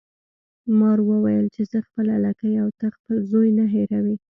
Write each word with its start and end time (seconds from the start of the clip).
مار 0.79 0.99
وویل 1.09 1.45
چې 1.55 1.61
زه 1.71 1.79
خپله 1.87 2.13
لکۍ 2.25 2.53
او 2.63 2.69
ته 2.79 2.87
خپل 2.95 3.17
زوی 3.31 3.49
نه 3.59 3.65
هیروي. 3.73 4.15